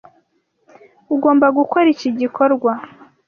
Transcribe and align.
Ugomba 1.15 1.47
gukora 1.57 1.87
iki 1.93 2.09
gikorwa. 2.19 2.71